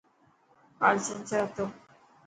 ڪال 0.79 0.95
چنڇر 1.05 1.39
هتو. 1.45 1.65